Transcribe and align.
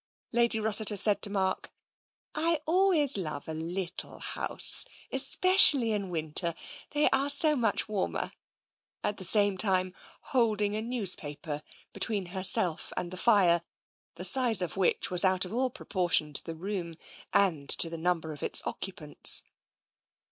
Lady 0.31 0.59
Rossiter 0.59 0.95
said 0.97 1.21
to 1.21 1.29
Mark," 1.29 1.71
I 2.49 2.61
always 2.65 3.17
love 3.17 3.47
a 3.47 3.53
little 3.53 4.17
house, 4.17 4.83
especially 5.11 5.91
in 5.91 6.09
winter. 6.09 6.55
They 6.89 7.07
are 7.11 7.29
so 7.29 7.55
much 7.55 7.87
warmer," 7.87 8.31
at 9.03 9.17
the 9.17 9.23
same 9.23 9.59
time 9.59 9.93
holding 10.33 10.75
a 10.75 10.81
newspaper 10.81 11.61
be 11.93 11.99
tween 11.99 12.25
herself 12.29 12.91
and 12.97 13.11
the 13.11 13.15
fire, 13.15 13.61
the 14.15 14.25
size 14.25 14.63
of 14.63 14.75
which 14.75 15.11
was 15.11 15.23
out 15.23 15.45
of 15.45 15.53
all 15.53 15.69
proportion 15.69 16.33
to 16.33 16.43
the 16.43 16.55
room 16.55 16.95
and 17.31 17.69
to 17.69 17.87
the 17.87 17.97
number 17.99 18.33
of 18.33 18.41
its 18.41 18.63
occupants. 18.65 19.43